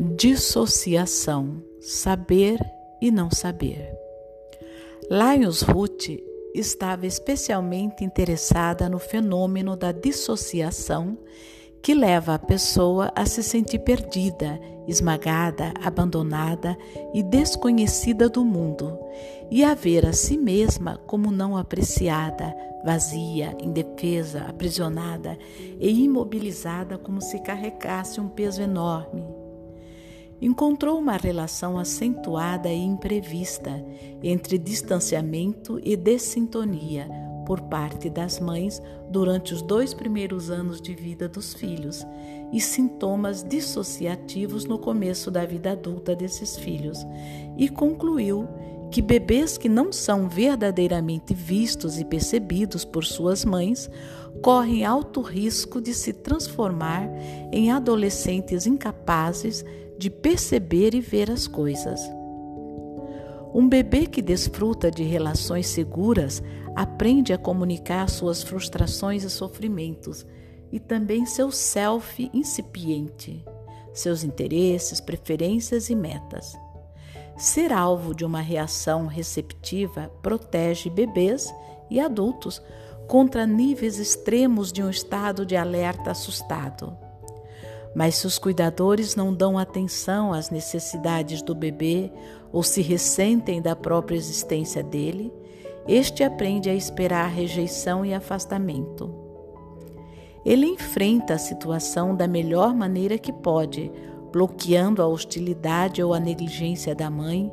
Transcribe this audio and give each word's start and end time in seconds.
Dissociação, 0.00 1.60
saber 1.80 2.60
e 3.02 3.10
não 3.10 3.32
saber. 3.32 3.92
Lyons 5.10 5.62
Ruth 5.62 6.10
estava 6.54 7.04
especialmente 7.04 8.04
interessada 8.04 8.88
no 8.88 9.00
fenômeno 9.00 9.76
da 9.76 9.90
dissociação 9.90 11.18
que 11.82 11.94
leva 11.94 12.34
a 12.34 12.38
pessoa 12.38 13.10
a 13.12 13.26
se 13.26 13.42
sentir 13.42 13.80
perdida, 13.80 14.60
esmagada, 14.86 15.74
abandonada 15.82 16.78
e 17.12 17.20
desconhecida 17.20 18.28
do 18.28 18.44
mundo, 18.44 18.96
e 19.50 19.64
a 19.64 19.74
ver 19.74 20.06
a 20.06 20.12
si 20.12 20.38
mesma 20.38 20.96
como 21.08 21.32
não 21.32 21.56
apreciada, 21.56 22.54
vazia, 22.84 23.56
indefesa, 23.60 24.42
aprisionada 24.42 25.36
e 25.80 26.04
imobilizada 26.04 26.96
como 26.96 27.20
se 27.20 27.40
carregasse 27.40 28.20
um 28.20 28.28
peso 28.28 28.62
enorme 28.62 29.37
encontrou 30.40 30.98
uma 30.98 31.16
relação 31.16 31.78
acentuada 31.78 32.68
e 32.68 32.78
imprevista 32.78 33.84
entre 34.22 34.58
distanciamento 34.58 35.80
e 35.82 35.96
dessintonia 35.96 37.08
por 37.46 37.62
parte 37.62 38.10
das 38.10 38.38
mães 38.38 38.82
durante 39.10 39.54
os 39.54 39.62
dois 39.62 39.94
primeiros 39.94 40.50
anos 40.50 40.82
de 40.82 40.94
vida 40.94 41.28
dos 41.28 41.54
filhos 41.54 42.06
e 42.52 42.60
sintomas 42.60 43.42
dissociativos 43.42 44.66
no 44.66 44.78
começo 44.78 45.30
da 45.30 45.46
vida 45.46 45.72
adulta 45.72 46.14
desses 46.14 46.56
filhos, 46.56 46.98
e 47.56 47.68
concluiu 47.68 48.46
que 48.90 49.02
bebês 49.02 49.58
que 49.58 49.68
não 49.68 49.92
são 49.92 50.28
verdadeiramente 50.28 51.34
vistos 51.34 51.98
e 51.98 52.04
percebidos 52.04 52.84
por 52.84 53.04
suas 53.04 53.44
mães 53.44 53.90
correm 54.42 54.84
alto 54.84 55.20
risco 55.20 55.80
de 55.80 55.92
se 55.92 56.12
transformar 56.12 57.08
em 57.52 57.70
adolescentes 57.70 58.66
incapazes 58.66 59.64
de 59.98 60.08
perceber 60.08 60.94
e 60.94 61.00
ver 61.00 61.30
as 61.30 61.46
coisas. 61.46 62.00
Um 63.52 63.68
bebê 63.68 64.06
que 64.06 64.22
desfruta 64.22 64.90
de 64.90 65.02
relações 65.02 65.66
seguras 65.66 66.42
aprende 66.76 67.32
a 67.32 67.38
comunicar 67.38 68.08
suas 68.08 68.42
frustrações 68.42 69.24
e 69.24 69.30
sofrimentos 69.30 70.24
e 70.70 70.78
também 70.78 71.26
seu 71.26 71.50
self 71.50 72.30
incipiente, 72.32 73.44
seus 73.92 74.22
interesses, 74.22 75.00
preferências 75.00 75.90
e 75.90 75.94
metas. 75.94 76.54
Ser 77.38 77.72
alvo 77.72 78.16
de 78.16 78.24
uma 78.24 78.40
reação 78.40 79.06
receptiva 79.06 80.10
protege 80.20 80.90
bebês 80.90 81.54
e 81.88 82.00
adultos 82.00 82.60
contra 83.06 83.46
níveis 83.46 84.00
extremos 84.00 84.72
de 84.72 84.82
um 84.82 84.90
estado 84.90 85.46
de 85.46 85.56
alerta 85.56 86.10
assustado. 86.10 86.96
Mas 87.94 88.16
se 88.16 88.26
os 88.26 88.40
cuidadores 88.40 89.14
não 89.14 89.32
dão 89.32 89.56
atenção 89.56 90.32
às 90.32 90.50
necessidades 90.50 91.40
do 91.40 91.54
bebê 91.54 92.10
ou 92.52 92.64
se 92.64 92.82
ressentem 92.82 93.62
da 93.62 93.76
própria 93.76 94.16
existência 94.16 94.82
dele, 94.82 95.32
este 95.86 96.24
aprende 96.24 96.68
a 96.68 96.74
esperar 96.74 97.28
rejeição 97.28 98.04
e 98.04 98.12
afastamento. 98.12 99.14
Ele 100.44 100.66
enfrenta 100.66 101.34
a 101.34 101.38
situação 101.38 102.16
da 102.16 102.26
melhor 102.26 102.74
maneira 102.74 103.16
que 103.16 103.32
pode, 103.32 103.92
bloqueando 104.32 105.02
a 105.02 105.06
hostilidade 105.06 106.02
ou 106.02 106.14
a 106.14 106.20
negligência 106.20 106.94
da 106.94 107.10
mãe, 107.10 107.50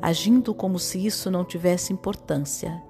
agindo 0.00 0.54
como 0.54 0.78
se 0.78 1.04
isso 1.04 1.30
não 1.30 1.44
tivesse 1.44 1.92
importância. 1.92 2.82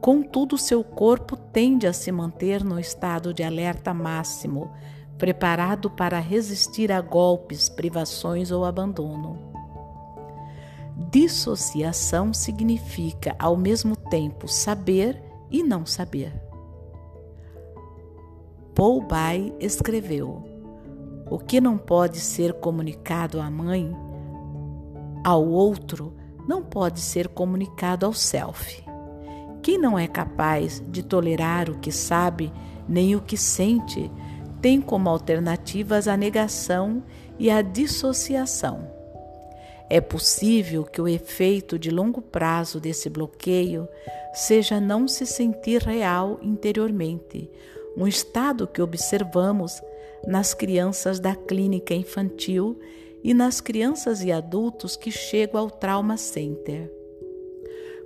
Contudo, 0.00 0.56
seu 0.56 0.82
corpo 0.82 1.36
tende 1.36 1.86
a 1.86 1.92
se 1.92 2.10
manter 2.10 2.64
no 2.64 2.78
estado 2.80 3.34
de 3.34 3.42
alerta 3.42 3.92
máximo, 3.92 4.70
preparado 5.18 5.90
para 5.90 6.18
resistir 6.18 6.90
a 6.90 7.00
golpes, 7.00 7.68
privações 7.68 8.50
ou 8.50 8.64
abandono. 8.64 9.50
Dissociação 11.10 12.32
significa, 12.32 13.34
ao 13.38 13.56
mesmo 13.56 13.94
tempo, 13.94 14.48
saber 14.48 15.22
e 15.50 15.62
não 15.62 15.84
saber. 15.84 16.32
Paul 18.74 19.02
Bay 19.02 19.54
escreveu: 19.60 20.42
O 21.30 21.38
que 21.38 21.60
não 21.60 21.78
pode 21.78 22.18
ser 22.18 22.54
comunicado 22.54 23.40
à 23.40 23.48
mãe, 23.48 23.96
ao 25.24 25.46
outro, 25.46 26.12
não 26.48 26.60
pode 26.60 27.00
ser 27.00 27.28
comunicado 27.28 28.04
ao 28.04 28.12
self. 28.12 28.84
Quem 29.62 29.78
não 29.78 29.96
é 29.96 30.08
capaz 30.08 30.82
de 30.88 31.04
tolerar 31.04 31.70
o 31.70 31.78
que 31.78 31.92
sabe 31.92 32.52
nem 32.88 33.14
o 33.14 33.20
que 33.20 33.36
sente, 33.36 34.10
tem 34.60 34.80
como 34.80 35.08
alternativas 35.08 36.08
a 36.08 36.16
negação 36.16 37.04
e 37.38 37.48
a 37.48 37.62
dissociação. 37.62 38.90
É 39.88 40.00
possível 40.00 40.82
que 40.82 41.00
o 41.00 41.06
efeito 41.06 41.78
de 41.78 41.90
longo 41.90 42.20
prazo 42.20 42.80
desse 42.80 43.08
bloqueio 43.08 43.88
seja 44.34 44.80
não 44.80 45.06
se 45.06 45.24
sentir 45.24 45.82
real 45.82 46.40
interiormente, 46.42 47.48
um 47.96 48.06
estado 48.06 48.66
que 48.66 48.82
observamos 48.82 49.80
nas 50.26 50.54
crianças 50.54 51.18
da 51.18 51.34
clínica 51.34 51.94
infantil 51.94 52.78
e 53.22 53.34
nas 53.34 53.60
crianças 53.60 54.22
e 54.22 54.32
adultos 54.32 54.96
que 54.96 55.10
chegam 55.10 55.60
ao 55.60 55.70
Trauma 55.70 56.16
Center. 56.16 56.90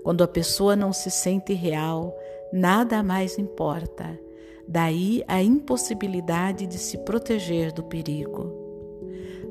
Quando 0.02 0.22
a 0.22 0.28
pessoa 0.28 0.76
não 0.76 0.92
se 0.92 1.10
sente 1.10 1.54
real, 1.54 2.14
nada 2.52 3.02
mais 3.02 3.38
importa. 3.38 4.18
Daí 4.66 5.22
a 5.26 5.42
impossibilidade 5.42 6.66
de 6.66 6.78
se 6.78 6.98
proteger 6.98 7.72
do 7.72 7.82
perigo. 7.84 8.52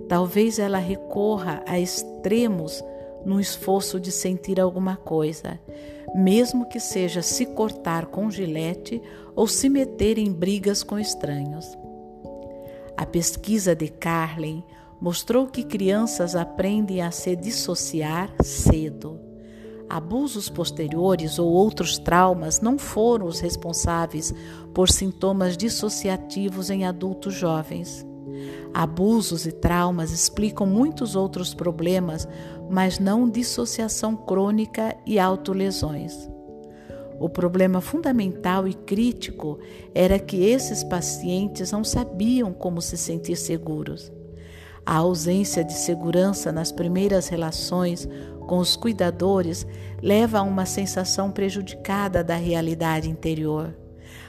Talvez 0.07 0.59
ela 0.59 0.77
recorra 0.77 1.63
a 1.67 1.79
extremos 1.79 2.83
no 3.25 3.39
esforço 3.39 3.99
de 3.99 4.11
sentir 4.11 4.59
alguma 4.59 4.97
coisa, 4.97 5.59
mesmo 6.13 6.67
que 6.67 6.79
seja 6.79 7.21
se 7.21 7.45
cortar 7.45 8.07
com 8.07 8.29
gilete 8.29 9.01
ou 9.35 9.47
se 9.47 9.69
meter 9.69 10.17
em 10.17 10.31
brigas 10.31 10.83
com 10.83 10.99
estranhos. 10.99 11.65
A 13.03 13.05
pesquisa 13.05 13.75
de 13.75 13.89
Carlin 13.89 14.63
mostrou 15.01 15.45
que 15.47 15.61
crianças 15.61 16.37
aprendem 16.37 17.01
a 17.01 17.11
se 17.11 17.35
dissociar 17.35 18.33
cedo. 18.41 19.19
Abusos 19.89 20.49
posteriores 20.49 21.37
ou 21.37 21.51
outros 21.51 21.97
traumas 21.97 22.61
não 22.61 22.77
foram 22.79 23.25
os 23.25 23.41
responsáveis 23.41 24.33
por 24.73 24.89
sintomas 24.89 25.57
dissociativos 25.57 26.69
em 26.69 26.85
adultos 26.85 27.33
jovens. 27.33 28.05
Abusos 28.73 29.45
e 29.45 29.51
traumas 29.51 30.11
explicam 30.11 30.65
muitos 30.65 31.13
outros 31.13 31.53
problemas, 31.53 32.25
mas 32.69 32.99
não 32.99 33.29
dissociação 33.29 34.15
crônica 34.15 34.95
e 35.05 35.19
autolesões. 35.19 36.32
O 37.19 37.29
problema 37.29 37.79
fundamental 37.79 38.67
e 38.67 38.73
crítico 38.73 39.59
era 39.93 40.19
que 40.19 40.45
esses 40.45 40.83
pacientes 40.83 41.71
não 41.71 41.83
sabiam 41.83 42.51
como 42.53 42.81
se 42.81 42.97
sentir 42.97 43.35
seguros. 43.35 44.11
A 44.85 44.97
ausência 44.97 45.63
de 45.63 45.73
segurança 45.73 46.51
nas 46.51 46.71
primeiras 46.71 47.29
relações 47.29 48.07
com 48.47 48.57
os 48.57 48.75
cuidadores 48.75 49.65
leva 50.01 50.39
a 50.39 50.43
uma 50.43 50.65
sensação 50.65 51.31
prejudicada 51.31 52.21
da 52.23 52.35
realidade 52.35 53.09
interior, 53.09 53.73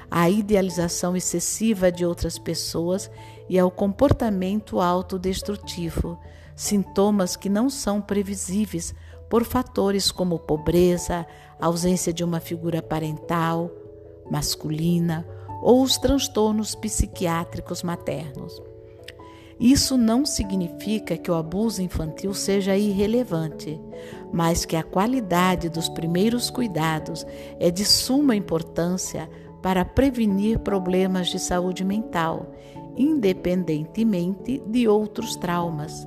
à 0.08 0.30
idealização 0.30 1.16
excessiva 1.16 1.90
de 1.90 2.06
outras 2.06 2.38
pessoas 2.38 3.10
e 3.48 3.58
ao 3.58 3.70
comportamento 3.70 4.80
autodestrutivo, 4.80 6.16
sintomas 6.54 7.34
que 7.34 7.48
não 7.48 7.68
são 7.68 8.00
previsíveis 8.00 8.94
por 9.28 9.44
fatores 9.44 10.10
como 10.12 10.38
pobreza, 10.38 11.26
ausência 11.60 12.12
de 12.12 12.22
uma 12.22 12.40
figura 12.40 12.82
parental, 12.82 13.70
masculina 14.30 15.26
ou 15.62 15.82
os 15.82 15.96
transtornos 15.96 16.74
psiquiátricos 16.74 17.82
maternos. 17.82 18.62
Isso 19.58 19.96
não 19.96 20.26
significa 20.26 21.16
que 21.16 21.30
o 21.30 21.34
abuso 21.34 21.80
infantil 21.80 22.34
seja 22.34 22.76
irrelevante, 22.76 23.80
mas 24.32 24.64
que 24.64 24.76
a 24.76 24.82
qualidade 24.82 25.68
dos 25.68 25.88
primeiros 25.88 26.50
cuidados 26.50 27.24
é 27.60 27.70
de 27.70 27.84
suma 27.84 28.34
importância 28.34 29.30
para 29.62 29.84
prevenir 29.84 30.58
problemas 30.58 31.28
de 31.28 31.38
saúde 31.38 31.84
mental, 31.84 32.52
independentemente 32.96 34.62
de 34.66 34.88
outros 34.88 35.36
traumas. 35.36 36.06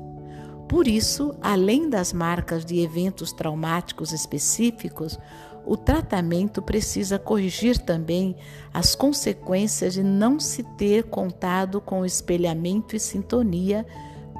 Por 0.68 0.88
isso, 0.88 1.34
além 1.42 1.90
das 1.90 2.12
marcas 2.12 2.66
de 2.66 2.80
eventos 2.80 3.32
traumáticos 3.32 4.12
específicos, 4.12 5.18
o 5.66 5.76
tratamento 5.76 6.62
precisa 6.62 7.18
corrigir 7.18 7.78
também 7.78 8.36
as 8.74 8.96
consequências 8.96 9.94
de 9.94 10.04
não 10.04 10.40
se 10.40 10.64
ter 10.64 11.04
contado 11.04 11.80
com 11.80 12.06
espelhamento 12.06 12.96
e 12.96 13.00
sintonia, 13.00 13.86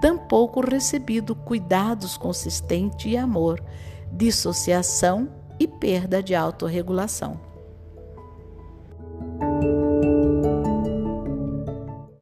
tampouco 0.02 0.62
recebido 0.62 1.36
cuidados 1.36 2.18
consistentes 2.18 3.12
e 3.12 3.18
amor, 3.18 3.64
dissociação 4.12 5.30
e 5.60 5.68
perda 5.68 6.22
de 6.22 6.36
autorregulação. 6.36 7.47